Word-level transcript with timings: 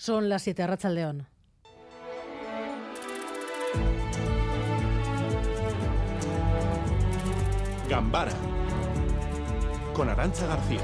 Son 0.00 0.30
las 0.30 0.40
7, 0.40 0.66
Racha 0.66 0.88
León. 0.88 1.26
Gambara 7.86 8.32
con 9.92 10.08
Arancha 10.08 10.46
García. 10.46 10.80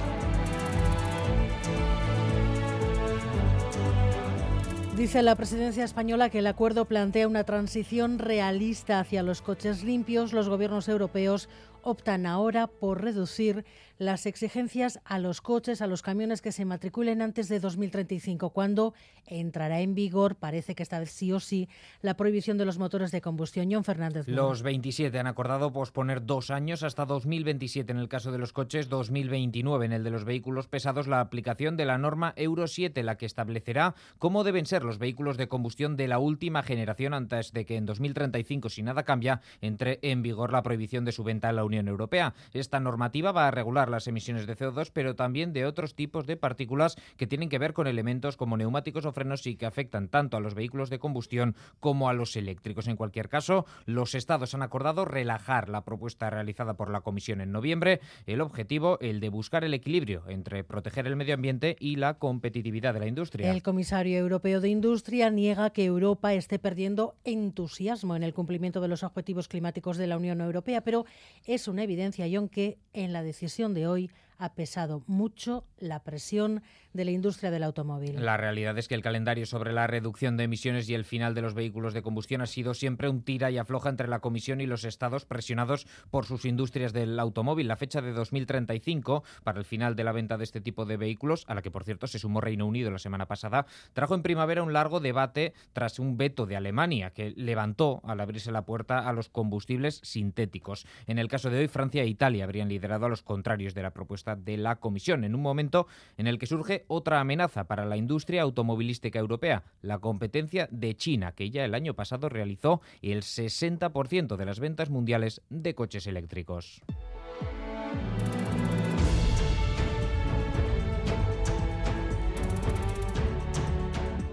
Dice 4.98 5.22
la 5.22 5.34
presidencia 5.34 5.84
española 5.84 6.28
que 6.28 6.40
el 6.40 6.46
acuerdo 6.46 6.84
plantea 6.84 7.26
una 7.26 7.44
transición 7.44 8.18
realista 8.18 9.00
hacia 9.00 9.22
los 9.22 9.40
coches 9.40 9.82
limpios. 9.82 10.34
Los 10.34 10.50
gobiernos 10.50 10.90
europeos 10.90 11.48
optan 11.86 12.26
ahora 12.26 12.66
por 12.66 13.00
reducir 13.00 13.64
las 13.98 14.26
exigencias 14.26 15.00
a 15.04 15.18
los 15.18 15.40
coches, 15.40 15.80
a 15.80 15.86
los 15.86 16.02
camiones 16.02 16.42
que 16.42 16.52
se 16.52 16.64
matriculen 16.64 17.22
antes 17.22 17.48
de 17.48 17.60
2035, 17.60 18.50
cuando 18.50 18.92
entrará 19.24 19.80
en 19.80 19.94
vigor, 19.94 20.34
parece 20.34 20.74
que 20.74 20.82
esta 20.82 20.98
vez 20.98 21.10
sí 21.10 21.32
o 21.32 21.40
sí, 21.40 21.68
la 22.02 22.16
prohibición 22.16 22.58
de 22.58 22.64
los 22.64 22.78
motores 22.78 23.10
de 23.12 23.20
combustión. 23.20 23.68
John 23.70 23.84
Fernández. 23.84 24.26
Los 24.28 24.62
27 24.62 25.18
han 25.18 25.28
acordado 25.28 25.72
posponer 25.72 26.26
dos 26.26 26.50
años 26.50 26.82
hasta 26.82 27.06
2027 27.06 27.92
en 27.92 27.98
el 27.98 28.08
caso 28.08 28.32
de 28.32 28.38
los 28.38 28.52
coches, 28.52 28.88
2029 28.88 29.86
en 29.86 29.92
el 29.92 30.04
de 30.04 30.10
los 30.10 30.24
vehículos 30.24 30.66
pesados, 30.66 31.06
la 31.06 31.20
aplicación 31.20 31.76
de 31.76 31.86
la 31.86 31.98
norma 31.98 32.34
Euro 32.36 32.66
7, 32.66 33.02
la 33.04 33.16
que 33.16 33.26
establecerá 33.26 33.94
cómo 34.18 34.44
deben 34.44 34.66
ser 34.66 34.82
los 34.82 34.98
vehículos 34.98 35.36
de 35.36 35.48
combustión 35.48 35.96
de 35.96 36.08
la 36.08 36.18
última 36.18 36.62
generación 36.62 37.14
antes 37.14 37.52
de 37.52 37.64
que 37.64 37.76
en 37.76 37.86
2035, 37.86 38.68
si 38.70 38.82
nada 38.82 39.04
cambia, 39.04 39.40
entre 39.60 40.00
en 40.02 40.22
vigor 40.22 40.52
la 40.52 40.62
prohibición 40.62 41.04
de 41.04 41.12
su 41.12 41.22
venta 41.24 41.48
en 41.48 41.56
la 41.56 41.64
Unión 41.64 41.75
Europea. 41.76 42.34
Esta 42.52 42.80
normativa 42.80 43.32
va 43.32 43.48
a 43.48 43.50
regular 43.50 43.90
las 43.90 44.06
emisiones 44.06 44.46
de 44.46 44.56
CO2, 44.56 44.90
pero 44.92 45.14
también 45.14 45.52
de 45.52 45.66
otros 45.66 45.94
tipos 45.94 46.26
de 46.26 46.36
partículas 46.36 46.96
que 47.16 47.26
tienen 47.26 47.48
que 47.48 47.58
ver 47.58 47.72
con 47.72 47.86
elementos 47.86 48.36
como 48.36 48.56
neumáticos 48.56 49.04
o 49.04 49.12
frenos 49.12 49.46
y 49.46 49.56
que 49.56 49.66
afectan 49.66 50.08
tanto 50.08 50.36
a 50.36 50.40
los 50.40 50.54
vehículos 50.54 50.90
de 50.90 50.98
combustión 50.98 51.54
como 51.80 52.08
a 52.08 52.14
los 52.14 52.36
eléctricos. 52.36 52.88
En 52.88 52.96
cualquier 52.96 53.28
caso, 53.28 53.66
los 53.84 54.14
estados 54.14 54.54
han 54.54 54.62
acordado 54.62 55.04
relajar 55.04 55.68
la 55.68 55.84
propuesta 55.84 56.30
realizada 56.30 56.74
por 56.74 56.90
la 56.90 57.00
Comisión 57.02 57.40
en 57.40 57.52
noviembre. 57.52 58.00
El 58.26 58.40
objetivo, 58.40 58.98
el 59.00 59.20
de 59.20 59.28
buscar 59.28 59.64
el 59.64 59.74
equilibrio 59.74 60.22
entre 60.28 60.64
proteger 60.64 61.06
el 61.06 61.16
medio 61.16 61.34
ambiente 61.34 61.76
y 61.78 61.96
la 61.96 62.14
competitividad 62.14 62.94
de 62.94 63.00
la 63.00 63.06
industria. 63.06 63.50
El 63.50 63.62
comisario 63.62 64.18
europeo 64.18 64.60
de 64.60 64.68
Industria 64.68 65.30
niega 65.30 65.70
que 65.70 65.84
Europa 65.84 66.34
esté 66.34 66.58
perdiendo 66.58 67.14
entusiasmo 67.24 68.16
en 68.16 68.22
el 68.22 68.34
cumplimiento 68.34 68.80
de 68.80 68.88
los 68.88 69.02
objetivos 69.02 69.48
climáticos 69.48 69.96
de 69.96 70.06
la 70.06 70.16
Unión 70.16 70.40
Europea, 70.40 70.82
pero 70.82 71.06
es 71.44 71.55
una 71.66 71.82
evidencia, 71.82 72.26
y 72.26 72.34
aunque 72.36 72.78
en 72.92 73.12
la 73.12 73.22
decisión 73.22 73.72
de 73.74 73.86
hoy 73.86 74.10
ha 74.38 74.54
pesado 74.54 75.02
mucho 75.06 75.64
la 75.78 76.02
presión 76.02 76.62
de 76.92 77.04
la 77.04 77.10
industria 77.10 77.50
del 77.50 77.62
automóvil. 77.62 78.24
La 78.24 78.36
realidad 78.36 78.76
es 78.78 78.88
que 78.88 78.94
el 78.94 79.02
calendario 79.02 79.46
sobre 79.46 79.72
la 79.72 79.86
reducción 79.86 80.36
de 80.36 80.44
emisiones 80.44 80.88
y 80.88 80.94
el 80.94 81.04
final 81.04 81.34
de 81.34 81.42
los 81.42 81.54
vehículos 81.54 81.94
de 81.94 82.02
combustión 82.02 82.40
ha 82.40 82.46
sido 82.46 82.74
siempre 82.74 83.08
un 83.08 83.22
tira 83.22 83.50
y 83.50 83.58
afloja 83.58 83.90
entre 83.90 84.08
la 84.08 84.20
Comisión 84.20 84.60
y 84.60 84.66
los 84.66 84.84
estados 84.84 85.26
presionados 85.26 85.86
por 86.10 86.24
sus 86.24 86.44
industrias 86.44 86.92
del 86.92 87.18
automóvil. 87.20 87.68
La 87.68 87.76
fecha 87.76 88.00
de 88.00 88.12
2035 88.12 89.22
para 89.44 89.58
el 89.58 89.64
final 89.64 89.94
de 89.94 90.04
la 90.04 90.12
venta 90.12 90.38
de 90.38 90.44
este 90.44 90.60
tipo 90.60 90.86
de 90.86 90.96
vehículos, 90.96 91.44
a 91.48 91.54
la 91.54 91.62
que 91.62 91.70
por 91.70 91.84
cierto 91.84 92.06
se 92.06 92.18
sumó 92.18 92.40
Reino 92.40 92.66
Unido 92.66 92.90
la 92.90 92.98
semana 92.98 93.26
pasada, 93.26 93.66
trajo 93.92 94.14
en 94.14 94.22
primavera 94.22 94.62
un 94.62 94.72
largo 94.72 95.00
debate 95.00 95.52
tras 95.72 95.98
un 95.98 96.16
veto 96.16 96.46
de 96.46 96.56
Alemania 96.56 97.10
que 97.10 97.32
levantó 97.36 98.00
al 98.04 98.20
abrirse 98.20 98.50
la 98.50 98.64
puerta 98.64 99.06
a 99.06 99.12
los 99.12 99.28
combustibles 99.28 100.00
sintéticos. 100.02 100.86
En 101.06 101.18
el 101.18 101.28
caso 101.28 101.50
de 101.50 101.58
hoy, 101.58 101.68
Francia 101.68 102.02
e 102.02 102.06
Italia 102.06 102.44
habrían 102.44 102.68
liderado 102.68 103.06
a 103.06 103.08
los 103.10 103.22
contrarios 103.22 103.74
de 103.74 103.82
la 103.82 103.90
propuesta 103.90 104.25
de 104.34 104.56
la 104.56 104.76
Comisión, 104.76 105.22
en 105.22 105.34
un 105.34 105.42
momento 105.42 105.86
en 106.16 106.26
el 106.26 106.38
que 106.38 106.46
surge 106.46 106.84
otra 106.88 107.20
amenaza 107.20 107.64
para 107.64 107.84
la 107.84 107.96
industria 107.96 108.42
automovilística 108.42 109.18
europea, 109.18 109.62
la 109.82 109.98
competencia 109.98 110.68
de 110.72 110.96
China, 110.96 111.32
que 111.32 111.50
ya 111.50 111.64
el 111.64 111.74
año 111.74 111.94
pasado 111.94 112.28
realizó 112.28 112.80
el 113.02 113.22
60% 113.22 114.36
de 114.36 114.44
las 114.44 114.58
ventas 114.58 114.90
mundiales 114.90 115.42
de 115.50 115.74
coches 115.74 116.06
eléctricos. 116.06 116.82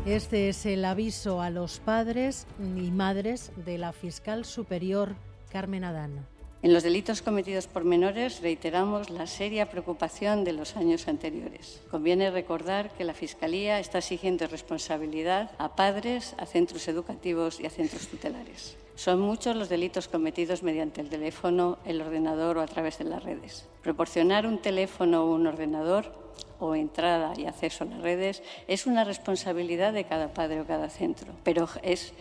Este 0.06 0.50
es 0.50 0.66
el 0.66 0.84
aviso 0.84 1.42
a 1.42 1.50
los 1.50 1.80
padres 1.80 2.46
y 2.60 2.92
madres 2.92 3.54
de 3.56 3.78
la 3.78 3.94
fiscal 3.94 4.44
superior 4.44 5.16
Carmen 5.50 5.86
Adán. 5.86 6.28
En 6.64 6.72
los 6.72 6.84
delitos 6.84 7.22
cometidos 7.22 7.68
por 7.68 7.84
menores 7.84 8.40
reiteramos 8.40 9.10
la 9.10 9.28
seria 9.28 9.70
preocupación 9.70 10.46
de 10.46 10.54
los 10.54 10.78
años 10.78 11.10
anteriores. 11.10 11.82
Conviene 11.92 12.32
recordar 12.32 12.90
que 12.92 13.04
la 13.04 13.14
Fiscalía 13.14 13.82
está 13.82 13.98
exigiendo 13.98 14.48
responsabilidad 14.48 15.52
a 15.58 15.76
padres, 15.76 16.36
a 16.38 16.46
centros 16.46 16.88
educativos 16.88 17.60
y 17.60 17.66
a 17.66 17.70
centros 17.70 18.08
tutelares. 18.08 18.78
Son 18.96 19.20
muchos 19.20 19.58
los 19.58 19.68
delitos 19.68 20.08
cometidos 20.08 20.64
mediante 20.64 21.02
el 21.02 21.10
teléfono, 21.10 21.80
el 21.84 22.00
ordenador 22.00 22.58
o 22.58 22.62
a 22.62 22.68
través 22.68 22.98
de 22.98 23.04
las 23.04 23.22
redes. 23.22 23.68
Proporcionar 23.82 24.48
un 24.48 24.60
teléfono 24.60 25.26
o 25.26 25.36
un 25.36 25.48
ordenador 25.48 26.14
o 26.60 26.76
entrada 26.76 27.34
y 27.36 27.46
acceso 27.46 27.84
a 27.84 27.88
las 27.88 28.02
redes 28.02 28.42
es 28.70 28.88
una 28.88 29.04
responsabilidad 29.04 29.92
de 29.92 30.06
cada 30.06 30.34
padre 30.34 30.62
o 30.62 30.66
cada 30.66 30.90
centro, 30.90 31.34
pero 31.44 31.68
es 31.82 32.14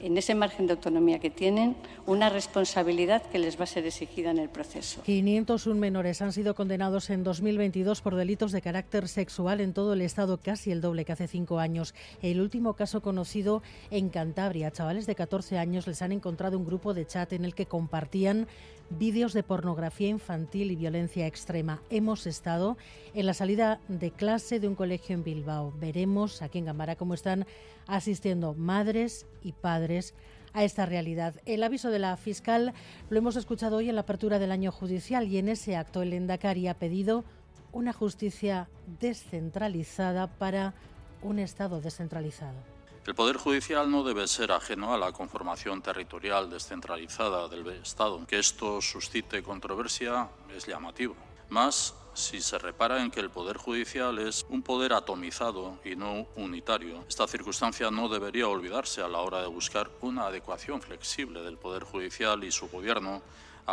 en 0.00 0.16
ese 0.16 0.34
margen 0.34 0.66
de 0.66 0.72
autonomía 0.72 1.18
que 1.18 1.30
tienen, 1.30 1.76
una 2.06 2.28
responsabilidad 2.28 3.22
que 3.22 3.38
les 3.38 3.58
va 3.58 3.64
a 3.64 3.66
ser 3.66 3.86
exigida 3.86 4.30
en 4.30 4.38
el 4.38 4.48
proceso. 4.48 5.02
501 5.02 5.78
menores 5.78 6.22
han 6.22 6.32
sido 6.32 6.54
condenados 6.54 7.10
en 7.10 7.24
2022 7.24 8.00
por 8.00 8.16
delitos 8.16 8.52
de 8.52 8.62
carácter 8.62 9.08
sexual 9.08 9.60
en 9.60 9.72
todo 9.72 9.92
el 9.92 10.00
Estado, 10.00 10.38
casi 10.38 10.70
el 10.72 10.80
doble 10.80 11.04
que 11.04 11.12
hace 11.12 11.28
cinco 11.28 11.58
años. 11.58 11.94
El 12.22 12.40
último 12.40 12.74
caso 12.74 13.02
conocido 13.02 13.62
en 13.90 14.08
Cantabria, 14.08 14.70
chavales 14.70 15.06
de 15.06 15.14
14 15.14 15.58
años 15.58 15.86
les 15.86 16.02
han 16.02 16.12
encontrado 16.12 16.58
un 16.58 16.64
grupo 16.64 16.94
de 16.94 17.06
chat 17.06 17.32
en 17.32 17.44
el 17.44 17.54
que 17.54 17.66
compartían 17.66 18.46
vídeos 18.90 19.32
de 19.32 19.42
pornografía 19.42 20.08
infantil 20.08 20.70
y 20.70 20.76
violencia 20.76 21.26
extrema. 21.26 21.82
Hemos 21.90 22.26
estado 22.26 22.76
en 23.14 23.26
la 23.26 23.34
salida 23.34 23.80
de 23.88 24.10
clase 24.10 24.60
de 24.60 24.68
un 24.68 24.74
colegio 24.74 25.14
en 25.14 25.24
Bilbao. 25.24 25.72
Veremos 25.78 26.42
aquí 26.42 26.58
en 26.58 26.66
Gambara 26.66 26.96
cómo 26.96 27.14
están 27.14 27.46
asistiendo 27.86 28.54
madres 28.54 29.26
y 29.42 29.52
padres 29.52 30.14
a 30.52 30.64
esta 30.64 30.86
realidad. 30.86 31.36
El 31.46 31.62
aviso 31.62 31.90
de 31.90 32.00
la 32.00 32.16
fiscal 32.16 32.74
lo 33.08 33.18
hemos 33.18 33.36
escuchado 33.36 33.76
hoy 33.76 33.88
en 33.88 33.94
la 33.94 34.02
apertura 34.02 34.38
del 34.38 34.52
año 34.52 34.72
judicial 34.72 35.28
y 35.28 35.38
en 35.38 35.48
ese 35.48 35.76
acto 35.76 36.02
el 36.02 36.12
Endacari 36.12 36.66
ha 36.66 36.74
pedido 36.74 37.24
una 37.72 37.92
justicia 37.92 38.68
descentralizada 39.00 40.26
para 40.26 40.74
un 41.22 41.38
Estado 41.38 41.80
descentralizado. 41.80 42.79
El 43.06 43.14
Poder 43.14 43.38
Judicial 43.38 43.90
no 43.90 44.04
debe 44.04 44.28
ser 44.28 44.52
ajeno 44.52 44.92
a 44.92 44.98
la 44.98 45.10
conformación 45.10 45.80
territorial 45.80 46.50
descentralizada 46.50 47.48
del 47.48 47.66
Estado. 47.68 48.26
Que 48.26 48.38
esto 48.38 48.82
suscite 48.82 49.42
controversia 49.42 50.28
es 50.54 50.66
llamativo. 50.66 51.16
Más 51.48 51.94
si 52.12 52.42
se 52.42 52.58
repara 52.58 53.02
en 53.02 53.10
que 53.10 53.20
el 53.20 53.30
Poder 53.30 53.56
Judicial 53.56 54.18
es 54.18 54.44
un 54.50 54.62
poder 54.62 54.92
atomizado 54.92 55.78
y 55.82 55.96
no 55.96 56.26
unitario. 56.36 57.02
Esta 57.08 57.26
circunstancia 57.26 57.90
no 57.90 58.10
debería 58.10 58.48
olvidarse 58.48 59.00
a 59.00 59.08
la 59.08 59.20
hora 59.20 59.40
de 59.40 59.46
buscar 59.46 59.90
una 60.02 60.26
adecuación 60.26 60.82
flexible 60.82 61.40
del 61.40 61.56
Poder 61.56 61.84
Judicial 61.84 62.44
y 62.44 62.52
su 62.52 62.68
Gobierno 62.68 63.22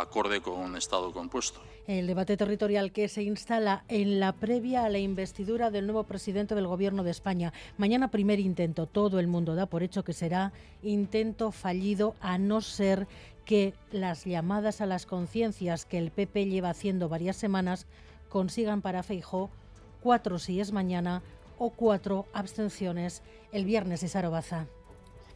acorde 0.00 0.40
con 0.40 0.54
un 0.54 0.76
Estado 0.76 1.12
compuesto. 1.12 1.60
El 1.86 2.06
debate 2.06 2.36
territorial 2.36 2.92
que 2.92 3.08
se 3.08 3.22
instala 3.22 3.84
en 3.88 4.20
la 4.20 4.32
previa 4.32 4.84
a 4.84 4.88
la 4.88 4.98
investidura 4.98 5.70
del 5.70 5.86
nuevo 5.86 6.04
presidente 6.04 6.54
del 6.54 6.66
Gobierno 6.66 7.02
de 7.02 7.10
España. 7.10 7.52
Mañana 7.78 8.10
primer 8.10 8.40
intento. 8.40 8.86
Todo 8.86 9.18
el 9.18 9.26
mundo 9.26 9.54
da 9.54 9.66
por 9.66 9.82
hecho 9.82 10.04
que 10.04 10.12
será 10.12 10.52
intento 10.82 11.50
fallido 11.50 12.14
a 12.20 12.38
no 12.38 12.60
ser 12.60 13.06
que 13.44 13.72
las 13.90 14.24
llamadas 14.24 14.80
a 14.82 14.86
las 14.86 15.06
conciencias 15.06 15.86
que 15.86 15.98
el 15.98 16.10
PP 16.10 16.46
lleva 16.46 16.70
haciendo 16.70 17.08
varias 17.08 17.36
semanas 17.36 17.86
consigan 18.28 18.82
para 18.82 19.02
Feijó 19.02 19.48
cuatro 20.02 20.38
síes 20.38 20.72
mañana 20.72 21.22
o 21.58 21.70
cuatro 21.70 22.26
abstenciones 22.32 23.22
el 23.52 23.64
viernes 23.64 24.02
de 24.02 24.08
Sarobaza. 24.08 24.66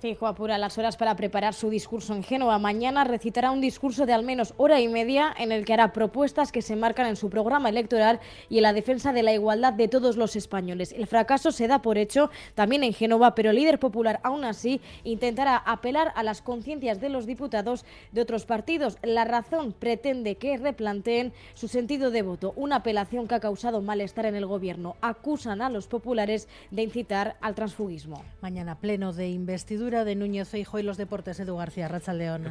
Fijo 0.03 0.27
apura 0.27 0.59
las 0.59 0.79
horas 0.79 0.97
para 0.97 1.15
preparar 1.15 1.55
su 1.55 1.71
discurso 1.71 2.13
en 2.13 2.25
Génova. 2.25 2.59
Mañana 2.59 3.05
recitará 3.05 3.53
un 3.53 3.61
discurso 3.61 4.05
de 4.05 4.13
al 4.13 4.25
menos 4.25 4.53
hora 4.57 4.81
y 4.81 4.89
media 4.89 5.33
en 5.39 5.53
el 5.53 5.65
que 5.65 5.75
hará 5.75 5.93
propuestas 5.93 6.51
que 6.51 6.61
se 6.61 6.75
marcan 6.75 7.07
en 7.07 7.15
su 7.15 7.31
programa 7.31 7.69
electoral 7.69 8.19
y 8.49 8.57
en 8.57 8.65
la 8.65 8.73
defensa 8.73 9.13
de 9.13 9.23
la 9.23 9.33
igualdad 9.33 9.75
de 9.75 9.87
todos 9.87 10.17
los 10.17 10.35
españoles. 10.35 10.91
El 10.91 11.07
fracaso 11.07 11.53
se 11.53 11.69
da 11.69 11.83
por 11.83 11.99
hecho 11.99 12.33
también 12.57 12.83
en 12.83 12.95
Génova, 12.95 13.37
pero 13.37 13.51
el 13.51 13.57
líder 13.57 13.79
popular 13.79 14.19
aún 14.25 14.45
así 14.45 14.81
intentará 15.05 15.57
apelar 15.57 16.13
a 16.17 16.25
las 16.25 16.43
conciencias 16.43 17.01
de 17.01 17.09
los 17.09 17.25
diputados 17.25 17.85
de 18.11 18.23
otros 18.23 18.45
partidos. 18.45 18.99
La 19.03 19.25
razón 19.25 19.73
pretende 19.73 20.35
que 20.35 20.57
replanteen 20.57 21.33
su 21.55 21.69
sentido 21.69 22.11
de 22.11 22.23
voto, 22.23 22.55
una 22.57 22.79
apelación 22.79 23.29
que 23.29 23.37
ha 23.37 23.41
causado 23.41 23.81
malestar 23.81 24.27
en 24.27 24.35
el 24.35 24.47
gobierno. 24.47 24.97
Acusan 25.01 25.63
a 25.63 25.71
los 25.71 25.87
populares 25.87 26.49
de 26.73 26.83
incitar 26.83 27.37
al 27.41 27.55
transfugismo. 27.55 28.25
Mañana 28.41 28.81
pleno 28.81 29.13
de 29.13 29.29
investidura 29.29 29.92
de 29.93 30.17
Núñez 30.17 30.49
Feijo 30.49 30.79
y 30.79 30.83
los 30.83 30.97
deportes, 30.97 31.39
Edu 31.39 31.55
García, 31.55 31.87
Racha 31.87 32.15
León. 32.15 32.45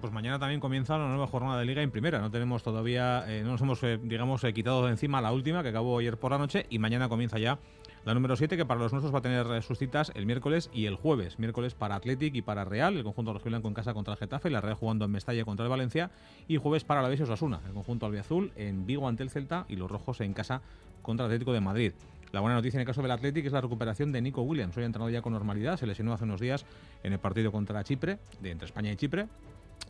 Pues 0.00 0.12
mañana 0.12 0.40
también 0.40 0.58
comienza 0.58 0.98
la 0.98 1.06
nueva 1.06 1.28
jornada 1.28 1.60
de 1.60 1.64
Liga 1.64 1.80
en 1.80 1.92
primera. 1.92 2.18
No 2.18 2.28
tenemos 2.28 2.64
todavía, 2.64 3.24
eh, 3.28 3.42
no 3.44 3.52
nos 3.52 3.60
hemos, 3.60 3.82
eh, 3.84 4.00
digamos, 4.02 4.42
eh, 4.42 4.52
quitado 4.52 4.84
de 4.84 4.90
encima 4.90 5.20
la 5.20 5.30
última 5.30 5.62
que 5.62 5.68
acabó 5.68 5.98
ayer 6.00 6.16
por 6.16 6.32
la 6.32 6.38
noche 6.38 6.66
y 6.70 6.80
mañana 6.80 7.08
comienza 7.08 7.38
ya 7.38 7.58
La 8.04 8.14
número 8.14 8.34
7, 8.34 8.56
que 8.56 8.64
para 8.64 8.80
los 8.80 8.92
nuestros 8.92 9.14
va 9.14 9.18
a 9.18 9.22
tener 9.22 9.62
sus 9.62 9.78
citas 9.78 10.10
el 10.16 10.26
miércoles 10.26 10.70
y 10.72 10.86
el 10.86 10.96
jueves. 10.96 11.38
Miércoles 11.38 11.74
para 11.74 11.94
Athletic 11.94 12.34
y 12.34 12.42
para 12.42 12.64
Real, 12.64 12.96
el 12.96 13.04
conjunto 13.04 13.32
rojiblanco 13.32 13.68
en 13.68 13.74
casa 13.74 13.94
contra 13.94 14.14
el 14.14 14.18
Getafe, 14.18 14.50
la 14.50 14.60
Real 14.60 14.74
jugando 14.74 15.04
en 15.04 15.12
Mestalla 15.12 15.44
contra 15.44 15.64
el 15.64 15.70
Valencia. 15.70 16.10
Y 16.48 16.56
jueves 16.56 16.82
para 16.84 17.02
la 17.02 17.14
y 17.14 17.22
Osasuna, 17.22 17.60
el 17.66 17.74
conjunto 17.74 18.06
albiazul 18.06 18.50
en 18.56 18.86
Vigo 18.86 19.06
ante 19.06 19.22
el 19.22 19.30
Celta 19.30 19.66
y 19.68 19.76
los 19.76 19.90
rojos 19.90 20.20
en 20.20 20.32
casa 20.32 20.62
contra 21.02 21.26
el 21.26 21.30
Atlético 21.30 21.52
de 21.52 21.60
Madrid. 21.60 21.92
La 22.30 22.40
buena 22.40 22.56
noticia 22.56 22.76
en 22.76 22.82
el 22.82 22.86
caso 22.86 23.00
del 23.00 23.10
Athletic 23.10 23.46
es 23.46 23.52
la 23.52 23.62
recuperación 23.62 24.12
de 24.12 24.20
Nico 24.20 24.42
Williams. 24.42 24.76
Hoy 24.76 24.82
ha 24.82 24.86
entrenado 24.86 25.10
ya 25.10 25.22
con 25.22 25.32
normalidad, 25.32 25.78
se 25.78 25.86
lesionó 25.86 26.12
hace 26.12 26.24
unos 26.24 26.40
días 26.40 26.66
en 27.02 27.14
el 27.14 27.18
partido 27.18 27.50
contra 27.50 27.82
Chipre, 27.84 28.18
de 28.42 28.50
entre 28.50 28.66
España 28.66 28.92
y 28.92 28.96
Chipre. 28.96 29.28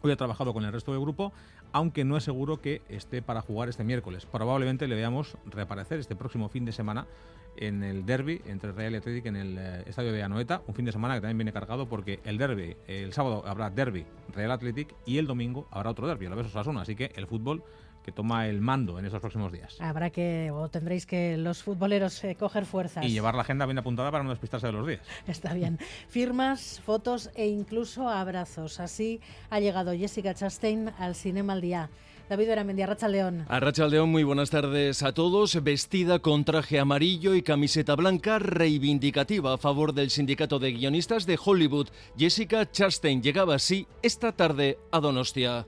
Hoy 0.03 0.13
ha 0.13 0.17
trabajado 0.17 0.53
con 0.53 0.65
el 0.65 0.73
resto 0.73 0.93
del 0.93 1.01
grupo, 1.01 1.33
aunque 1.73 2.05
no 2.05 2.17
es 2.17 2.23
seguro 2.23 2.61
que 2.61 2.83
esté 2.89 3.23
para 3.23 3.41
jugar 3.41 3.69
este 3.69 3.83
miércoles. 3.83 4.25
Probablemente 4.27 4.87
le 4.87 4.95
veamos 4.95 5.37
reaparecer 5.47 5.99
este 5.99 6.15
próximo 6.15 6.49
fin 6.49 6.65
de 6.65 6.71
semana 6.71 7.09
en 7.57 7.83
el 7.83 8.07
derby 8.07 8.41
entre 8.47 8.71
Real 8.71 8.93
y 8.93 8.97
Athletic 8.99 9.27
en 9.27 9.35
el 9.35 9.59
eh, 9.59 9.83
estadio 9.87 10.13
de 10.13 10.23
Anoeta, 10.23 10.63
un 10.69 10.75
fin 10.75 10.85
de 10.85 10.93
semana 10.93 11.15
que 11.15 11.21
también 11.23 11.39
viene 11.39 11.53
cargado 11.53 11.89
porque 11.89 12.21
el 12.25 12.39
derby, 12.39 12.77
el 12.87 13.13
sábado 13.13 13.43
habrá 13.49 13.71
derby 13.71 14.07
Real 14.33 14.53
Athletic 14.53 14.95
y 15.05 15.19
el 15.19 15.27
domingo 15.27 15.67
habrá 15.73 15.91
otro 15.91 16.07
derby, 16.07 16.29
la 16.29 16.37
vez 16.37 16.47
Osasuna, 16.47 16.83
así 16.83 16.95
que 16.95 17.11
el 17.17 17.27
fútbol 17.27 17.65
que 18.09 18.13
toma 18.13 18.47
el 18.49 18.63
mando 18.63 18.99
en 18.99 19.05
esos 19.05 19.21
próximos 19.21 19.53
días. 19.53 19.77
Habrá 19.81 20.09
que, 20.09 20.51
o 20.51 20.71
tendréis 20.71 21.05
que 21.05 21.37
los 21.37 21.63
futboleros 21.63 22.25
eh, 22.25 22.37
coger 22.37 22.65
fuerzas. 22.65 23.05
Y 23.05 23.11
llevar 23.11 23.35
la 23.35 23.43
agenda 23.43 23.67
bien 23.67 23.77
apuntada 23.77 24.11
para 24.11 24.25
no 24.25 24.31
despistarse 24.31 24.67
de 24.67 24.73
los 24.73 24.87
días. 24.87 25.03
Está 25.27 25.53
bien. 25.53 25.79
Firmas, 26.09 26.81
fotos 26.81 27.31
e 27.35 27.49
incluso 27.49 28.09
abrazos. 28.09 28.81
Así 28.81 29.21
ha 29.51 29.61
llegado 29.61 29.93
Jessica 29.93 30.33
Chastain 30.33 30.91
al 30.99 31.15
Cinema 31.15 31.53
al 31.53 31.61
Día. 31.61 31.91
David 32.31 32.49
Beramendi, 32.49 32.81
Arracha 32.81 33.09
León. 33.09 33.45
Arracha 33.49 33.87
León, 33.87 34.09
muy 34.09 34.25
buenas 34.25 34.49
tardes 34.49 35.03
a 35.03 35.13
todos. 35.13 35.63
Vestida 35.63 36.19
con 36.21 36.47
traje 36.47 36.79
amarillo 36.79 37.35
y 37.35 37.43
camiseta 37.43 37.95
blanca 37.95 38.39
reivindicativa 38.39 39.53
a 39.53 39.59
favor 39.59 39.93
del 39.93 40.09
sindicato 40.09 40.59
de 40.59 40.73
guionistas 40.73 41.27
de 41.27 41.39
Hollywood, 41.43 41.89
Jessica 42.17 42.71
Chastain 42.71 43.23
llegaba 43.23 43.55
así 43.55 43.87
esta 44.03 44.33
tarde 44.33 44.79
a 44.93 45.01
Donostia. 45.01 45.67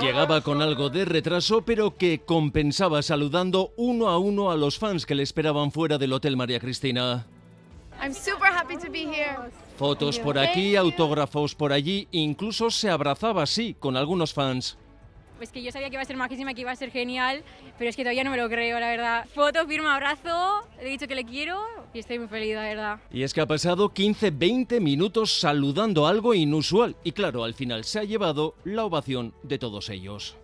Llegaba 0.00 0.40
con 0.42 0.62
algo 0.62 0.90
de 0.90 1.04
retraso, 1.04 1.62
pero 1.62 1.96
que 1.96 2.20
compensaba 2.20 3.02
saludando 3.02 3.72
uno 3.76 4.08
a 4.08 4.18
uno 4.18 4.50
a 4.50 4.56
los 4.56 4.78
fans 4.78 5.06
que 5.06 5.14
le 5.14 5.22
esperaban 5.22 5.72
fuera 5.72 5.98
del 5.98 6.12
Hotel 6.12 6.36
María 6.36 6.60
Cristina. 6.60 7.26
Fotos 9.76 10.18
por 10.18 10.38
aquí, 10.38 10.76
autógrafos 10.76 11.54
por 11.54 11.72
allí, 11.72 12.08
incluso 12.12 12.70
se 12.70 12.90
abrazaba 12.90 13.42
así 13.42 13.74
con 13.78 13.96
algunos 13.96 14.32
fans. 14.32 14.78
Pues 15.38 15.50
que 15.50 15.62
yo 15.62 15.70
sabía 15.70 15.88
que 15.88 15.94
iba 15.94 16.02
a 16.02 16.04
ser 16.04 16.16
majísima, 16.16 16.52
que 16.52 16.62
iba 16.62 16.72
a 16.72 16.76
ser 16.76 16.90
genial, 16.90 17.44
pero 17.78 17.88
es 17.88 17.96
que 17.96 18.02
todavía 18.02 18.24
no 18.24 18.30
me 18.30 18.36
lo 18.36 18.48
creo, 18.48 18.78
la 18.80 18.88
verdad. 18.88 19.26
Foto, 19.32 19.66
firma, 19.66 19.94
abrazo, 19.94 20.68
he 20.80 20.88
dicho 20.88 21.06
que 21.06 21.14
le 21.14 21.24
quiero 21.24 21.60
y 21.94 22.00
estoy 22.00 22.18
muy 22.18 22.28
feliz, 22.28 22.56
la 22.56 22.62
verdad. 22.62 23.00
Y 23.12 23.22
es 23.22 23.32
que 23.32 23.40
ha 23.40 23.46
pasado 23.46 23.90
15-20 23.90 24.80
minutos 24.80 25.38
saludando 25.38 26.08
algo 26.08 26.34
inusual 26.34 26.96
y 27.04 27.12
claro, 27.12 27.44
al 27.44 27.54
final 27.54 27.84
se 27.84 28.00
ha 28.00 28.04
llevado 28.04 28.56
la 28.64 28.84
ovación 28.84 29.32
de 29.44 29.58
todos 29.58 29.88
ellos. 29.90 30.36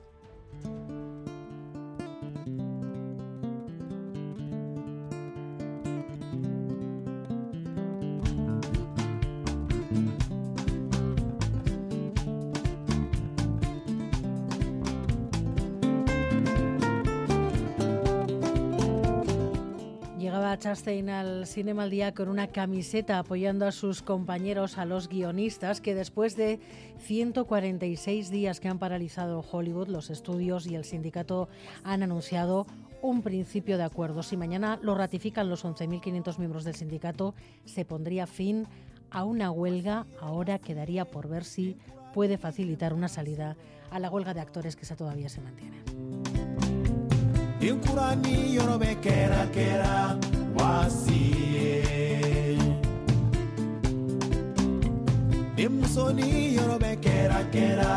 Chastain 20.35 21.11
al 21.11 21.47
Cinema 21.47 21.85
al 21.85 21.91
Día 21.91 22.13
con 22.13 22.29
una 22.29 22.49
camiseta 22.49 23.21
apoyando 23.21 23.67
a 23.67 23.73
sus 23.73 24.03
compañeros, 24.03 24.79
a 24.79 24.85
los 24.85 25.09
guionistas, 25.09 25.81
que 25.81 25.95
después 25.95 26.37
de 26.37 26.59
146 26.99 28.31
días 28.31 28.59
que 28.59 28.69
han 28.69 28.81
paralizado 28.81 29.45
Hollywood, 29.49 29.89
los 29.89 30.11
estudios 30.11 30.67
y 30.67 30.75
el 30.75 30.85
sindicato 30.85 31.49
han 31.85 32.03
anunciado 32.03 32.67
un 33.01 33.23
principio 33.23 33.79
de 33.79 33.85
acuerdo. 33.85 34.25
Si 34.25 34.37
mañana 34.37 34.81
lo 34.83 34.97
ratifican 34.97 35.49
los 35.49 35.65
11.500 35.65 36.39
miembros 36.39 36.65
del 36.65 36.75
sindicato, 36.75 37.35
se 37.65 37.85
pondría 37.85 38.27
fin 38.27 38.67
a 39.11 39.23
una 39.25 39.53
huelga. 39.53 40.05
Ahora 40.21 40.59
quedaría 40.59 41.05
por 41.05 41.29
ver 41.29 41.45
si 41.45 41.77
puede 42.13 42.39
facilitar 42.39 42.93
una 42.93 43.09
salida 43.09 43.57
a 43.91 44.01
la 44.01 44.11
huelga 44.11 44.35
de 44.35 44.41
actores 44.41 44.75
que 44.75 44.83
esa 44.83 44.97
todavía 44.97 45.29
se 45.29 45.41
mantiene. 45.41 46.04
inkurani 47.69 48.35
yɔrɔ 48.57 48.75
bɛ 48.83 48.91
kɛra 49.05 49.43
kɛra 49.55 49.93
waasi 50.57 51.21
ye 51.55 51.73
denmusonin 55.57 56.35
yɔrɔ 56.57 56.77
bɛ 56.83 56.93
kɛra 57.05 57.41
kɛra 57.55 57.91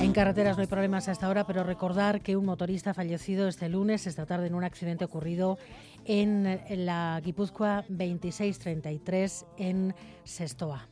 En 0.00 0.12
carreteras 0.12 0.56
no 0.56 0.62
hay 0.62 0.66
problemas 0.66 1.08
hasta 1.08 1.26
ahora, 1.26 1.46
pero 1.46 1.62
recordar 1.64 2.22
que 2.22 2.36
un 2.36 2.44
motorista 2.44 2.92
fallecido 2.92 3.48
este 3.48 3.68
lunes, 3.68 4.06
esta 4.06 4.26
tarde, 4.26 4.48
en 4.48 4.54
un 4.54 4.64
accidente 4.64 5.04
ocurrido 5.04 5.58
en 6.04 6.60
la 6.84 7.20
Guipúzcoa 7.24 7.84
2633 7.88 9.46
en 9.58 9.94
Sestoa. 10.24 10.88